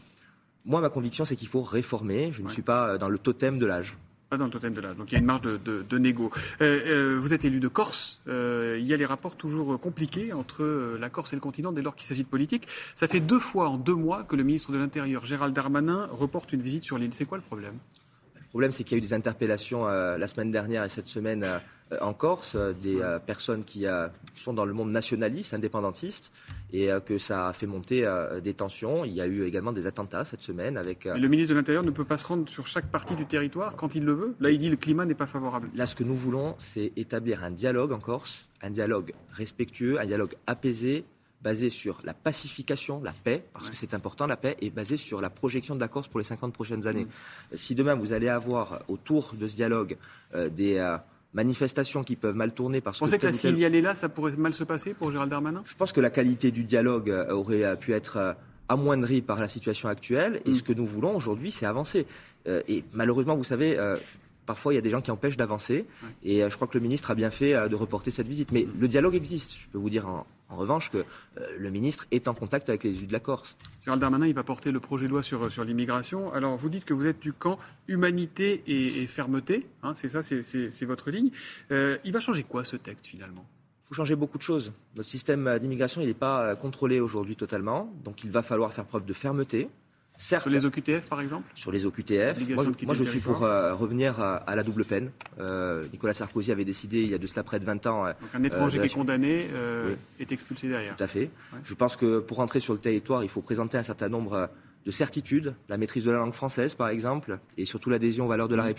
Moi, 0.65 0.81
ma 0.81 0.89
conviction, 0.89 1.25
c'est 1.25 1.35
qu'il 1.35 1.47
faut 1.47 1.63
réformer. 1.63 2.31
Je 2.31 2.41
ne 2.41 2.49
suis 2.49 2.61
pas 2.61 2.89
euh, 2.89 2.97
dans 2.97 3.09
le 3.09 3.17
totem 3.17 3.57
de 3.57 3.65
l'âge. 3.65 3.97
Pas 4.29 4.37
dans 4.37 4.45
le 4.45 4.51
totem 4.51 4.73
de 4.73 4.79
l'âge. 4.79 4.95
Donc 4.95 5.11
il 5.11 5.13
y 5.13 5.15
a 5.17 5.19
une 5.19 5.25
marge 5.25 5.41
de, 5.41 5.57
de, 5.57 5.97
négo. 5.97 6.31
Euh, 6.61 7.15
euh, 7.15 7.19
vous 7.19 7.33
êtes 7.33 7.43
élu 7.43 7.59
de 7.59 7.67
Corse. 7.67 8.21
il 8.27 8.85
y 8.85 8.93
a 8.93 8.97
les 8.97 9.05
rapports 9.05 9.35
toujours 9.35 9.79
compliqués 9.79 10.31
entre 10.31 10.97
la 10.97 11.09
Corse 11.09 11.33
et 11.33 11.35
le 11.35 11.41
continent 11.41 11.73
dès 11.73 11.81
lors 11.81 11.95
qu'il 11.95 12.07
s'agit 12.07 12.23
de 12.23 12.29
politique. 12.29 12.67
Ça 12.95 13.09
fait 13.09 13.19
deux 13.19 13.39
fois 13.39 13.67
en 13.67 13.77
deux 13.77 13.95
mois 13.95 14.23
que 14.23 14.37
le 14.37 14.43
ministre 14.43 14.71
de 14.71 14.77
l'Intérieur, 14.77 15.25
Gérald 15.25 15.53
Darmanin, 15.53 16.07
reporte 16.11 16.53
une 16.53 16.61
visite 16.61 16.83
sur 16.85 16.97
l'île. 16.97 17.13
C'est 17.13 17.25
quoi 17.25 17.37
le 17.37 17.43
problème? 17.43 17.73
Le 18.35 18.47
problème, 18.47 18.71
c'est 18.71 18.83
qu'il 18.83 18.93
y 18.93 18.95
a 18.95 18.99
eu 18.99 19.01
des 19.05 19.13
interpellations 19.13 19.85
la 19.85 20.27
semaine 20.27 20.51
dernière 20.51 20.85
et 20.85 20.89
cette 20.89 21.09
semaine 21.09 21.59
en 21.99 22.13
Corse, 22.13 22.55
des 22.81 23.01
personnes 23.25 23.65
qui 23.65 23.85
sont 24.33 24.53
dans 24.53 24.65
le 24.65 24.73
monde 24.73 24.91
nationaliste, 24.91 25.53
indépendantiste, 25.53 26.31
et 26.73 26.89
que 27.05 27.17
ça 27.17 27.47
a 27.47 27.53
fait 27.53 27.67
monter 27.67 28.07
des 28.43 28.53
tensions. 28.53 29.03
Il 29.05 29.13
y 29.13 29.21
a 29.21 29.27
eu 29.27 29.43
également 29.43 29.71
des 29.71 29.87
attentats 29.87 30.25
cette 30.25 30.41
semaine 30.41 30.77
avec. 30.77 31.05
le 31.05 31.27
ministre 31.27 31.51
de 31.51 31.57
l'Intérieur 31.57 31.83
ne 31.83 31.91
peut 31.91 32.05
pas 32.05 32.17
se 32.17 32.25
rendre 32.25 32.47
sur 32.49 32.67
chaque 32.67 32.87
partie 32.87 33.15
du 33.15 33.25
territoire 33.25 33.75
quand 33.75 33.95
il 33.95 34.05
le 34.05 34.13
veut. 34.13 34.35
Là, 34.39 34.51
il 34.51 34.59
dit 34.59 34.65
que 34.65 34.71
le 34.71 34.77
climat 34.77 35.05
n'est 35.05 35.15
pas 35.15 35.27
favorable. 35.27 35.69
Là, 35.75 35.85
ce 35.85 35.95
que 35.95 36.03
nous 36.03 36.15
voulons, 36.15 36.55
c'est 36.57 36.91
établir 36.95 37.43
un 37.43 37.51
dialogue 37.51 37.91
en 37.91 37.99
Corse, 37.99 38.47
un 38.61 38.69
dialogue 38.69 39.13
respectueux, 39.31 39.99
un 39.99 40.05
dialogue 40.05 40.35
apaisé, 40.47 41.03
basé 41.41 41.69
sur 41.69 41.99
la 42.03 42.13
pacification, 42.13 43.01
la 43.03 43.13
paix, 43.13 43.43
parce 43.53 43.69
que 43.69 43.75
c'est 43.75 43.93
important, 43.93 44.27
la 44.27 44.37
paix, 44.37 44.55
et 44.61 44.69
basé 44.69 44.97
sur 44.97 45.21
la 45.21 45.29
projection 45.29 45.75
de 45.75 45.79
la 45.79 45.87
Corse 45.87 46.07
pour 46.07 46.19
les 46.19 46.23
50 46.23 46.53
prochaines 46.53 46.87
années. 46.87 47.05
Mm. 47.05 47.55
Si 47.55 47.75
demain 47.75 47.95
vous 47.95 48.13
allez 48.13 48.29
avoir 48.29 48.83
autour 48.87 49.33
de 49.33 49.47
ce 49.47 49.55
dialogue 49.55 49.97
des, 50.33 50.77
manifestations 51.33 52.03
qui 52.03 52.15
peuvent 52.15 52.35
mal 52.35 52.53
tourner 52.53 52.81
parce 52.81 52.99
que. 52.99 53.05
Vous 53.05 53.11
pensez 53.11 53.19
que 53.19 53.31
s'il 53.31 53.57
y 53.57 53.65
allait 53.65 53.81
là, 53.81 53.93
ça 53.93 54.09
pourrait 54.09 54.35
mal 54.37 54.53
se 54.53 54.63
passer 54.63 54.93
pour 54.93 55.11
Gérald 55.11 55.31
Darmanin? 55.31 55.63
Je 55.65 55.75
pense 55.75 55.91
que 55.91 56.01
la 56.01 56.09
qualité 56.09 56.51
du 56.51 56.63
dialogue 56.63 57.09
euh, 57.09 57.31
aurait 57.31 57.63
euh, 57.63 57.75
pu 57.75 57.93
être 57.93 58.17
euh, 58.17 58.33
amoindrie 58.69 59.21
par 59.21 59.39
la 59.39 59.47
situation 59.47 59.89
actuelle. 59.89 60.41
Et 60.45 60.51
mm. 60.51 60.55
ce 60.55 60.63
que 60.63 60.73
nous 60.73 60.85
voulons 60.85 61.15
aujourd'hui, 61.15 61.51
c'est 61.51 61.65
avancer. 61.65 62.05
et 62.45 62.83
malheureusement, 62.93 63.35
vous 63.35 63.43
savez, 63.43 63.77
parfois 64.53 64.73
il 64.73 64.75
y 64.75 64.79
a 64.79 64.81
des 64.81 64.89
gens 64.89 65.01
qui 65.01 65.11
empêchent 65.11 65.37
d'avancer. 65.37 65.85
Et 66.23 66.41
je 66.41 66.55
crois 66.57 66.67
que 66.67 66.77
le 66.77 66.83
ministre 66.83 67.09
a 67.11 67.15
bien 67.15 67.31
fait 67.31 67.53
de 67.69 67.75
reporter 67.75 68.11
cette 68.11 68.27
visite. 68.27 68.51
Mais 68.51 68.67
le 68.83 68.87
dialogue 68.87 69.15
existe. 69.15 69.51
Je 69.53 69.67
peux 69.71 69.77
vous 69.77 69.89
dire 69.89 70.07
en, 70.07 70.25
en 70.51 70.57
revanche 70.57 70.91
que 70.91 70.97
euh, 70.97 71.03
le 71.57 71.69
ministre 71.69 72.05
est 72.11 72.27
en 72.27 72.33
contact 72.33 72.67
avec 72.69 72.83
les 72.83 72.97
élus 72.97 73.07
de 73.07 73.13
la 73.13 73.21
Corse. 73.21 73.55
Gérald 73.83 74.01
Darmanin, 74.01 74.27
il 74.27 74.33
va 74.33 74.43
porter 74.43 74.71
le 74.71 74.79
projet 74.79 75.05
de 75.05 75.11
loi 75.11 75.23
sur, 75.23 75.51
sur 75.51 75.63
l'immigration. 75.63 76.31
Alors, 76.33 76.57
vous 76.57 76.69
dites 76.69 76.85
que 76.85 76.93
vous 76.93 77.07
êtes 77.07 77.19
du 77.19 77.31
camp 77.31 77.57
humanité 77.87 78.61
et, 78.67 79.07
fermeté. 79.07 79.65
Hein, 79.81 79.93
c'est 79.93 80.09
ça, 80.09 80.21
c'est 80.21 80.85
votre 80.85 81.09
ligne. 81.09 81.31
Euh, 81.71 81.97
il 82.03 82.11
va 82.11 82.19
changer 82.19 82.43
quoi 82.43 82.65
ce 82.65 82.75
texte 82.75 83.07
finalement? 83.07 83.45
Il 83.85 83.87
faut 83.87 83.95
changer 83.95 84.15
beaucoup 84.15 84.37
de 84.37 84.43
choses. 84.43 84.73
Notre 84.95 85.09
système 85.09 85.57
d'immigration, 85.59 86.01
il 86.01 86.07
n'est 86.07 86.13
pas 86.13 86.55
contrôlé 86.55 86.99
aujourd'hui 86.99 87.35
totalement. 87.35 87.93
Donc, 88.03 88.23
il 88.23 88.31
va 88.31 88.41
falloir 88.41 88.73
faire 88.73 88.85
preuve 88.85 89.05
de 89.05 89.13
fermeté 89.13 89.69
sur 90.21 90.49
les 90.49 90.65
OQTF, 90.65 91.07
par 91.07 91.21
exemple? 91.21 91.49
Sur 91.55 91.71
les 91.71 91.85
OQTF. 91.85 92.39
Moi, 92.83 92.93
je, 92.93 93.03
suis 93.03 93.19
pour 93.19 93.43
euh, 93.43 93.73
revenir 93.73 94.19
à, 94.19 94.55
la 94.55 94.63
double 94.63 94.85
peine. 94.85 95.11
Euh, 95.39 95.85
Nicolas 95.91 96.13
Sarkozy 96.13 96.51
avait 96.51 96.65
décidé, 96.65 97.01
il 97.01 97.09
y 97.09 97.13
a 97.13 97.17
de 97.17 97.27
cela 97.27 97.43
près 97.43 97.59
de 97.59 97.65
20 97.65 97.87
ans. 97.87 98.05
Donc 98.05 98.15
un 98.33 98.43
étranger 98.43 98.77
euh, 98.77 98.81
qui 98.81 98.87
est 98.87 98.93
condamné 98.93 99.47
est 100.19 100.31
expulsé 100.31 100.69
derrière. 100.69 100.95
Tout 100.95 101.03
à 101.03 101.07
fait. 101.07 101.29
Je 101.63 101.73
pense 101.73 101.97
que 101.97 102.19
pour 102.19 102.39
entrer 102.39 102.59
sur 102.59 102.73
le 102.73 102.79
territoire, 102.79 103.23
il 103.23 103.29
faut 103.29 103.41
présenter 103.41 103.77
un 103.77 103.83
certain 103.83 104.09
nombre 104.09 104.49
de 104.85 104.91
certitudes, 104.91 105.53
la 105.69 105.77
maîtrise 105.77 106.05
de 106.05 106.11
la 106.11 106.17
langue 106.17 106.33
française, 106.33 106.75
par 106.75 106.89
exemple, 106.89 107.39
et 107.57 107.65
surtout 107.65 107.89
l'adhésion 107.89 108.25
aux 108.25 108.29
valeurs 108.29 108.47
de 108.47 108.55
la 108.55 108.63
mmh. 108.63 108.69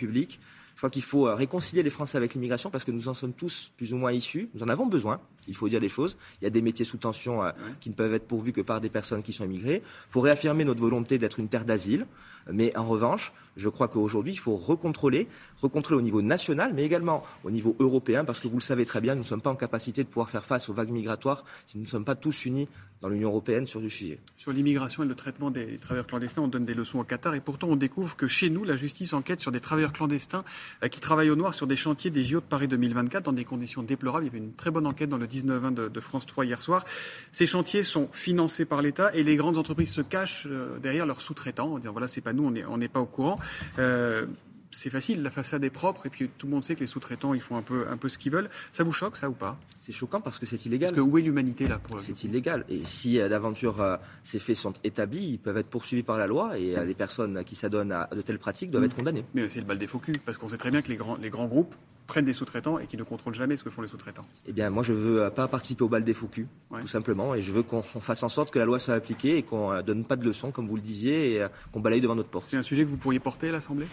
Je 0.74 0.80
crois 0.80 0.90
qu'il 0.90 1.02
faut 1.02 1.26
euh, 1.26 1.34
réconcilier 1.34 1.82
les 1.82 1.90
Français 1.90 2.16
avec 2.16 2.34
l'immigration 2.34 2.70
parce 2.70 2.84
que 2.84 2.90
nous 2.90 3.08
en 3.08 3.14
sommes 3.14 3.32
tous 3.32 3.72
plus 3.76 3.92
ou 3.92 3.96
moins 3.96 4.12
issus. 4.12 4.48
Nous 4.54 4.62
en 4.62 4.68
avons 4.68 4.86
besoin. 4.86 5.20
Il 5.48 5.56
faut 5.56 5.68
dire 5.68 5.80
des 5.80 5.88
choses. 5.88 6.16
Il 6.40 6.44
y 6.44 6.46
a 6.46 6.50
des 6.50 6.62
métiers 6.62 6.84
sous 6.84 6.98
tension 6.98 7.42
euh, 7.42 7.50
qui 7.80 7.90
ne 7.90 7.94
peuvent 7.94 8.14
être 8.14 8.26
pourvus 8.26 8.52
que 8.52 8.60
par 8.60 8.80
des 8.80 8.90
personnes 8.90 9.22
qui 9.22 9.32
sont 9.32 9.44
immigrées. 9.44 9.82
Il 9.84 10.12
faut 10.12 10.20
réaffirmer 10.20 10.64
notre 10.64 10.80
volonté 10.80 11.18
d'être 11.18 11.38
une 11.38 11.48
terre 11.48 11.64
d'asile. 11.64 12.06
Mais 12.50 12.76
en 12.76 12.84
revanche, 12.84 13.32
je 13.56 13.68
crois 13.68 13.88
qu'aujourd'hui, 13.88 14.32
il 14.32 14.38
faut 14.38 14.56
recontrôler, 14.56 15.28
recontrôler 15.60 15.98
au 15.98 16.02
niveau 16.02 16.22
national, 16.22 16.72
mais 16.74 16.84
également 16.84 17.22
au 17.44 17.50
niveau 17.50 17.76
européen, 17.78 18.24
parce 18.24 18.40
que 18.40 18.48
vous 18.48 18.56
le 18.56 18.62
savez 18.62 18.84
très 18.84 19.00
bien, 19.00 19.14
nous 19.14 19.22
ne 19.22 19.26
sommes 19.26 19.42
pas 19.42 19.50
en 19.50 19.56
capacité 19.56 20.02
de 20.02 20.08
pouvoir 20.08 20.30
faire 20.30 20.44
face 20.44 20.68
aux 20.68 20.72
vagues 20.72 20.90
migratoires 20.90 21.44
si 21.66 21.78
nous 21.78 21.84
ne 21.84 21.88
sommes 21.88 22.04
pas 22.04 22.14
tous 22.14 22.46
unis 22.46 22.68
dans 23.00 23.08
l'Union 23.08 23.28
européenne 23.28 23.66
sur 23.66 23.80
le 23.80 23.88
sujet. 23.88 24.20
Sur 24.36 24.52
l'immigration 24.52 25.02
et 25.02 25.06
le 25.06 25.14
traitement 25.14 25.50
des 25.50 25.78
travailleurs 25.78 26.06
clandestins, 26.06 26.42
on 26.42 26.48
donne 26.48 26.64
des 26.64 26.74
leçons 26.74 27.00
au 27.00 27.04
Qatar, 27.04 27.34
et 27.34 27.40
pourtant 27.40 27.68
on 27.68 27.76
découvre 27.76 28.16
que 28.16 28.26
chez 28.26 28.48
nous, 28.48 28.64
la 28.64 28.76
justice 28.76 29.12
enquête 29.12 29.40
sur 29.40 29.52
des 29.52 29.60
travailleurs 29.60 29.92
clandestins 29.92 30.44
qui 30.90 31.00
travaillent 31.00 31.30
au 31.30 31.36
noir 31.36 31.54
sur 31.54 31.66
des 31.66 31.76
chantiers 31.76 32.10
des 32.10 32.24
JO 32.24 32.40
de 32.40 32.44
Paris 32.44 32.68
2024 32.68 33.24
dans 33.24 33.32
des 33.32 33.44
conditions 33.44 33.82
déplorables. 33.82 34.24
Il 34.24 34.28
y 34.28 34.30
avait 34.30 34.44
une 34.44 34.54
très 34.54 34.70
bonne 34.70 34.86
enquête 34.86 35.08
dans 35.08 35.18
le 35.18 35.26
19-20 35.26 35.74
de, 35.74 35.88
de, 35.88 36.00
France 36.00 36.26
3 36.26 36.44
hier 36.44 36.62
soir. 36.62 36.84
Ces 37.32 37.46
chantiers 37.46 37.84
sont 37.84 38.08
financés 38.12 38.64
par 38.64 38.82
l'État 38.82 39.14
et 39.14 39.22
les 39.22 39.36
grandes 39.36 39.58
entreprises 39.58 39.92
se 39.92 40.00
cachent 40.00 40.46
euh, 40.50 40.78
derrière 40.78 41.06
leurs 41.06 41.20
sous-traitants 41.20 41.74
en 41.74 41.78
disant 41.78 41.92
voilà, 41.92 42.08
c'est 42.08 42.20
pas 42.20 42.32
nous, 42.32 42.52
on 42.68 42.76
n'est 42.78 42.88
pas 42.88 43.00
au 43.00 43.06
courant. 43.06 43.38
Euh, 44.72 44.76
c'est 44.82 44.90
facile, 44.90 45.22
la 45.22 45.30
façade 45.30 45.64
est 45.64 45.70
propre 45.70 46.06
et 46.06 46.10
puis 46.10 46.28
tout 46.38 46.46
le 46.46 46.52
monde 46.52 46.64
sait 46.64 46.74
que 46.74 46.80
les 46.80 46.86
sous-traitants 46.86 47.34
ils 47.34 47.40
font 47.40 47.56
un 47.56 47.62
peu, 47.62 47.86
un 47.88 47.96
peu 47.96 48.08
ce 48.08 48.18
qu'ils 48.18 48.32
veulent. 48.32 48.50
Ça 48.72 48.84
vous 48.84 48.92
choque 48.92 49.16
ça 49.16 49.28
ou 49.28 49.34
pas? 49.34 49.58
C'est 49.78 49.92
choquant 49.92 50.20
parce 50.20 50.38
que 50.38 50.46
c'est 50.46 50.64
illégal. 50.66 50.90
Parce 50.90 51.04
que 51.04 51.10
où 51.10 51.18
est 51.18 51.22
l'humanité 51.22 51.66
là 51.66 51.78
pour 51.78 52.00
C'est 52.00 52.24
illégal 52.24 52.64
et 52.68 52.84
si 52.84 53.20
euh, 53.20 53.28
d'aventure 53.28 53.80
euh, 53.80 53.96
ces 54.22 54.38
faits 54.38 54.56
sont 54.56 54.72
établis, 54.84 55.32
ils 55.32 55.38
peuvent 55.38 55.56
être 55.56 55.68
poursuivis 55.68 56.02
par 56.02 56.18
la 56.18 56.26
loi 56.26 56.58
et 56.58 56.74
les 56.84 56.94
personnes 56.94 57.44
qui 57.44 57.54
s'adonnent 57.54 57.92
à 57.92 58.08
de 58.12 58.22
telles 58.22 58.38
pratiques 58.38 58.70
doivent 58.70 58.84
être 58.84 58.96
condamnées. 58.96 59.24
Mais 59.34 59.48
c'est 59.48 59.60
le 59.60 59.66
bal 59.66 59.78
des 59.78 59.86
faux 59.86 59.98
culs 59.98 60.18
parce 60.24 60.38
qu'on 60.38 60.48
sait 60.48 60.56
très 60.56 60.70
bien 60.70 60.82
que 60.82 60.88
les 60.88 60.96
grands, 60.96 61.16
les 61.16 61.30
grands 61.30 61.46
groupes 61.46 61.74
prennent 62.06 62.24
des 62.24 62.32
sous-traitants 62.32 62.78
et 62.78 62.86
qui 62.86 62.96
ne 62.96 63.04
contrôlent 63.04 63.34
jamais 63.34 63.56
ce 63.56 63.64
que 63.64 63.70
font 63.70 63.82
les 63.82 63.88
sous-traitants. 63.88 64.26
Eh 64.46 64.52
bien, 64.52 64.70
moi, 64.70 64.82
je 64.82 64.92
veux 64.92 65.30
pas 65.30 65.48
participer 65.48 65.84
au 65.84 65.88
bal 65.88 66.04
des 66.04 66.14
faux 66.14 66.26
culs, 66.26 66.48
tout 66.80 66.86
simplement, 66.86 67.34
et 67.34 67.42
je 67.42 67.52
veux 67.52 67.62
qu'on 67.62 67.82
fasse 67.82 68.22
en 68.22 68.28
sorte 68.28 68.50
que 68.50 68.58
la 68.58 68.64
loi 68.64 68.78
soit 68.78 68.94
appliquée 68.94 69.38
et 69.38 69.42
qu'on 69.42 69.72
ne 69.72 69.82
donne 69.82 70.04
pas 70.04 70.16
de 70.16 70.24
leçons, 70.24 70.50
comme 70.50 70.66
vous 70.66 70.76
le 70.76 70.82
disiez, 70.82 71.36
et 71.36 71.46
qu'on 71.72 71.80
balaye 71.80 72.00
devant 72.00 72.14
notre 72.16 72.28
porte. 72.28 72.46
C'est 72.46 72.56
un 72.56 72.62
sujet 72.62 72.84
que 72.84 72.90
vous 72.90 72.96
pourriez 72.96 73.20
porter 73.20 73.48
à 73.48 73.52
l'Assemblée? 73.52 73.86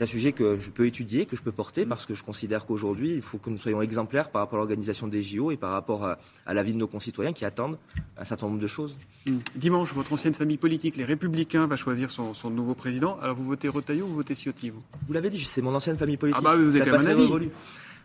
C'est 0.00 0.04
un 0.04 0.06
sujet 0.06 0.32
que 0.32 0.58
je 0.58 0.70
peux 0.70 0.86
étudier, 0.86 1.26
que 1.26 1.36
je 1.36 1.42
peux 1.42 1.52
porter, 1.52 1.84
parce 1.84 2.06
que 2.06 2.14
je 2.14 2.24
considère 2.24 2.64
qu'aujourd'hui, 2.64 3.12
il 3.12 3.20
faut 3.20 3.36
que 3.36 3.50
nous 3.50 3.58
soyons 3.58 3.82
exemplaires 3.82 4.30
par 4.30 4.40
rapport 4.40 4.56
à 4.56 4.60
l'organisation 4.60 5.08
des 5.08 5.22
JO 5.22 5.50
et 5.50 5.58
par 5.58 5.72
rapport 5.72 6.06
à, 6.06 6.18
la 6.46 6.62
vie 6.62 6.72
de 6.72 6.78
nos 6.78 6.86
concitoyens 6.86 7.34
qui 7.34 7.44
attendent 7.44 7.76
un 8.16 8.24
certain 8.24 8.46
nombre 8.46 8.60
de 8.60 8.66
choses. 8.66 8.96
Hmm. 9.26 9.40
Dimanche, 9.56 9.92
votre 9.92 10.10
ancienne 10.10 10.32
famille 10.32 10.56
politique, 10.56 10.96
les 10.96 11.04
Républicains, 11.04 11.66
va 11.66 11.76
choisir 11.76 12.10
son, 12.10 12.32
nouveau 12.48 12.74
président. 12.74 13.18
Alors 13.20 13.36
vous 13.36 13.44
votez 13.44 13.68
Retailleau 13.68 14.06
ou 14.06 14.08
vous 14.08 14.14
votez 14.16 14.34
Ciotti, 14.34 14.70
vous? 14.70 14.82
Vous 15.06 15.12
l'avez 15.12 15.28
dit, 15.28 15.44
c'est 15.44 15.60
mon 15.60 15.74
ancienne 15.74 15.98
famille 15.98 16.16
politique. 16.16 16.42
Ah 16.46 16.52
bah 16.52 16.56
vous 16.56 16.74
avez 16.74 16.90
quand 16.90 17.02
même 17.02 17.18
un 17.20 17.40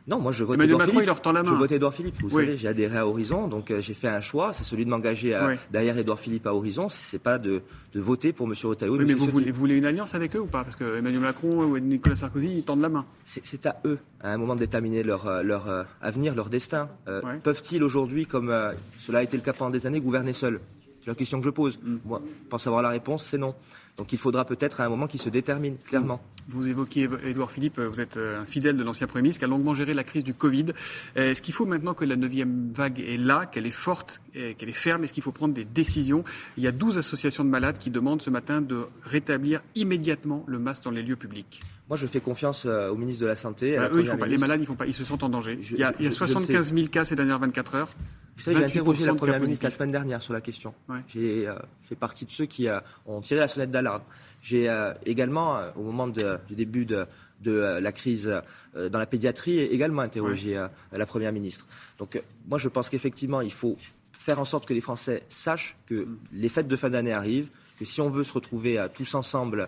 non, 0.07 0.19
moi 0.19 0.31
je 0.31 0.43
vote 0.43 0.61
Edouard 0.61 0.83
Philippe. 0.83 1.03
Je 1.05 1.53
vote 1.53 1.71
Edouard 1.71 1.93
Philippe. 1.93 2.21
Vous 2.21 2.29
savez, 2.29 2.57
j'ai 2.57 2.67
adhéré 2.67 2.97
à 2.97 3.07
Horizon, 3.07 3.47
donc 3.47 3.71
euh, 3.71 3.81
j'ai 3.81 3.95
fait 3.95 4.07
un 4.07 4.21
choix, 4.21 4.53
c'est 4.53 4.63
celui 4.63 4.85
de 4.85 4.89
m'engager 4.89 5.33
euh, 5.33 5.55
derrière 5.71 5.97
Edouard 5.97 6.19
Philippe 6.19 6.45
à 6.45 6.53
Horizon. 6.53 6.89
C'est 6.89 7.19
pas 7.19 7.39
de, 7.39 7.63
de, 7.93 7.99
voter 7.99 8.31
pour 8.31 8.47
M. 8.47 8.53
Retailleau. 8.63 8.97
mais 8.97 9.13
vous 9.13 9.27
voulez, 9.53 9.77
une 9.77 9.85
alliance 9.85 10.13
avec 10.13 10.35
eux 10.35 10.41
ou 10.41 10.45
pas? 10.45 10.63
Parce 10.63 10.75
que 10.75 10.97
Emmanuel 10.97 11.21
Macron 11.21 11.63
ou 11.63 11.79
Nicolas 11.79 12.15
Sarkozy, 12.15 12.57
ils 12.57 12.63
tendent 12.63 12.81
la 12.81 12.89
main. 12.89 13.05
C'est 13.25 13.65
à 13.65 13.81
eux, 13.85 13.97
à 14.21 14.31
un 14.31 14.37
moment, 14.37 14.53
de 14.53 14.59
déterminer 14.59 15.01
leur, 15.01 15.27
euh, 15.27 15.41
leur 15.41 15.87
avenir, 16.01 16.35
leur 16.35 16.49
destin. 16.49 16.89
Peuvent-ils 17.43 17.83
aujourd'hui, 17.83 18.25
comme 18.27 18.53
cela 18.99 19.19
a 19.19 19.23
été 19.23 19.37
le 19.37 19.43
cas 19.43 19.53
pendant 19.53 19.71
des 19.71 19.87
années, 19.87 20.01
gouverner 20.01 20.33
seuls? 20.33 20.59
C'est 20.99 21.11
la 21.11 21.15
question 21.15 21.39
que 21.39 21.45
je 21.45 21.51
pose. 21.51 21.79
Mm. 21.83 21.97
Moi, 22.05 22.21
je 22.25 22.49
pense 22.49 22.65
avoir 22.67 22.81
la 22.81 22.89
réponse, 22.89 23.25
c'est 23.25 23.37
non. 23.37 23.55
Donc 23.97 24.11
il 24.11 24.19
faudra 24.19 24.45
peut-être 24.45 24.81
à 24.81 24.85
un 24.85 24.89
moment 24.89 25.07
qu'il 25.07 25.21
se 25.21 25.29
détermine, 25.29 25.77
clairement. 25.85 26.21
Vous 26.47 26.67
évoquiez 26.67 27.09
Édouard 27.25 27.51
Philippe, 27.51 27.79
vous 27.79 27.99
êtes 27.99 28.17
euh, 28.17 28.41
un 28.41 28.45
fidèle 28.45 28.77
de 28.77 28.83
l'ancien 28.83 29.07
Premier 29.07 29.23
ministre 29.23 29.39
qui 29.39 29.45
a 29.45 29.47
longuement 29.47 29.73
géré 29.73 29.95
la 29.95 30.03
crise 30.03 30.23
du 30.23 30.35
Covid. 30.35 30.67
Euh, 31.17 31.31
est-ce 31.31 31.41
qu'il 31.41 31.55
faut 31.55 31.65
maintenant 31.65 31.95
que 31.95 32.05
la 32.05 32.15
neuvième 32.15 32.71
vague 32.71 32.99
est 32.99 33.17
là, 33.17 33.47
qu'elle 33.47 33.65
est 33.65 33.71
forte, 33.71 34.21
qu'elle 34.33 34.69
est 34.69 34.73
ferme 34.73 35.03
Est-ce 35.03 35.13
qu'il 35.13 35.23
faut 35.23 35.31
prendre 35.31 35.55
des 35.55 35.65
décisions? 35.65 36.23
Il 36.57 36.63
y 36.63 36.67
a 36.67 36.71
12 36.71 36.99
associations 36.99 37.43
de 37.43 37.49
malades 37.49 37.79
qui 37.79 37.89
demandent 37.89 38.21
ce 38.21 38.29
matin 38.29 38.61
de 38.61 38.85
rétablir 39.03 39.61
immédiatement 39.73 40.43
le 40.47 40.59
masque 40.59 40.83
dans 40.83 40.91
les 40.91 41.01
lieux 41.01 41.15
publics. 41.15 41.61
Moi, 41.89 41.97
je 41.97 42.07
fais 42.07 42.19
confiance 42.19 42.65
euh, 42.65 42.89
au 42.89 42.95
ministre 42.95 43.21
de 43.21 43.27
la 43.27 43.35
Santé. 43.35 43.77
Bah, 43.77 43.89
eux, 43.91 44.01
les 44.27 44.37
malades, 44.37 44.59
ils, 44.61 44.65
font 44.65 44.75
pas, 44.75 44.87
ils 44.87 44.93
se 44.93 45.03
sentent 45.03 45.23
en 45.23 45.29
danger. 45.29 45.59
il 45.61 45.77
y 45.77 45.83
a, 45.83 45.93
il 45.99 46.05
y 46.05 46.07
a 46.07 46.11
75 46.11 46.73
000 46.73 46.87
cas 46.87 47.05
ces 47.05 47.15
dernières 47.15 47.39
24 47.39 47.75
heures. 47.75 47.89
Vous 48.35 48.41
savez, 48.41 48.57
j'ai 48.57 48.65
interrogé 48.65 49.05
la 49.05 49.15
Première 49.15 49.39
ministre 49.39 49.63
la 49.63 49.71
semaine 49.71 49.91
dernière 49.91 50.21
sur 50.21 50.33
la 50.33 50.41
question. 50.41 50.73
J'ai 51.07 51.47
euh, 51.47 51.55
fait 51.81 51.95
partie 51.95 52.25
de 52.25 52.31
ceux 52.31 52.45
qui 52.45 52.67
euh, 52.67 52.79
ont 53.05 53.21
tiré 53.21 53.39
la 53.39 53.47
sonnette 53.47 53.71
d'alarme. 53.71 54.03
J'ai 54.41 54.69
euh, 54.69 54.93
également, 55.05 55.61
au 55.75 55.83
moment 55.83 56.07
du 56.07 56.23
début 56.49 56.85
de, 56.85 57.05
la 57.45 57.91
crise 57.91 58.31
dans 58.75 58.99
la 58.99 59.05
pédiatrie, 59.05 59.59
également 59.59 60.01
interrogé 60.01 60.65
la 60.91 61.05
Première 61.05 61.31
ministre. 61.31 61.67
Donc 61.97 62.21
moi, 62.47 62.57
je 62.57 62.67
pense 62.67 62.89
qu'effectivement, 62.89 63.41
il 63.41 63.51
faut 63.53 63.77
faire 64.11 64.39
en 64.39 64.45
sorte 64.45 64.65
que 64.65 64.73
les 64.73 64.81
Français 64.81 65.23
sachent 65.29 65.77
que 65.85 66.05
mm. 66.05 66.17
les 66.33 66.49
fêtes 66.49 66.67
de 66.67 66.75
fin 66.75 66.89
d'année 66.89 67.13
arrivent, 67.13 67.49
que 67.77 67.85
si 67.85 68.01
on 68.01 68.09
veut 68.09 68.23
se 68.23 68.33
retrouver 68.33 68.85
tous 68.93 69.15
ensemble 69.15 69.67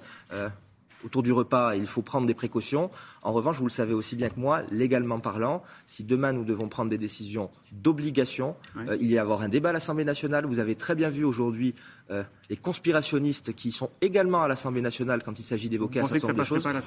autour 1.04 1.24
du 1.24 1.32
repas, 1.32 1.75
il 1.75 1.86
faut 1.86 2.01
prendre 2.01 2.25
des 2.25 2.34
précautions. 2.34 2.89
En 3.22 3.32
revanche, 3.32 3.58
vous 3.58 3.66
le 3.66 3.72
savez 3.72 3.94
aussi 3.94 4.16
bien 4.16 4.30
que 4.30 4.39
moi, 4.39 4.63
légalement 4.72 5.20
parlant, 5.20 5.63
si 5.86 6.04
demain 6.04 6.34
nous 6.34 6.44
devons 6.44 6.70
prendre 6.70 6.89
des 6.89 6.98
décisions 6.98 7.50
d'obligation, 7.72 8.56
euh, 8.77 8.98
il 9.00 9.10
y 9.12 9.18
a 9.18 9.22
avoir 9.22 9.42
un 9.42 9.50
débat 9.50 9.70
à 9.70 9.74
l'Assemblée 9.74 10.06
nationale. 10.06 10.46
Vous 10.46 10.60
avez 10.60 10.75
très 10.75 10.96
bien 10.96 11.10
vu 11.10 11.24
aujourd'hui 11.24 11.75
euh, 12.10 12.24
les 12.50 12.56
conspirationnistes 12.56 13.54
qui 13.54 13.72
sont 13.72 13.89
également 14.01 14.42
à 14.42 14.48
l'Assemblée 14.48 14.82
nationale 14.82 15.22
quand 15.24 15.39
il 15.39 15.44
s'agit 15.44 15.70
d'évoquer 15.70 16.00
un 16.00 16.06
certain 16.06 16.30
nombre 16.30 16.39
de 16.39 16.46
choses. 16.46 16.63
Pas 16.63 16.72
à 16.72 16.82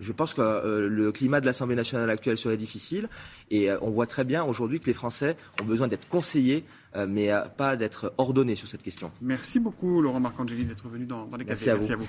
Je 0.00 0.12
pense 0.12 0.34
que 0.34 0.42
euh, 0.42 0.88
le 0.88 1.12
climat 1.12 1.40
de 1.40 1.46
l'Assemblée 1.46 1.76
nationale 1.76 2.10
actuelle 2.10 2.36
serait 2.36 2.56
difficile 2.56 3.08
et 3.50 3.70
on 3.80 3.90
voit 3.90 4.06
très 4.06 4.24
bien 4.24 4.44
aujourd'hui 4.44 4.80
que 4.80 4.86
les 4.86 4.92
Français 4.92 5.36
ont 5.60 5.64
besoin 5.64 5.88
d'être 5.88 6.08
conseillés 6.08 6.64
mais 7.06 7.30
pas 7.56 7.76
d'être 7.76 8.12
ordonnés 8.18 8.56
sur 8.56 8.66
cette 8.66 8.82
question. 8.82 9.12
Merci 9.20 9.60
beaucoup 9.60 10.00
Laurent 10.00 10.20
Marcangeli 10.20 10.64
d'être 10.64 10.88
venu 10.88 11.04
dans, 11.04 11.28
les 11.38 11.44
Merci, 11.44 11.70
à 11.70 11.74
vous. 11.74 11.80
Merci 11.80 11.92
à 11.92 11.96
vous. 11.96 12.08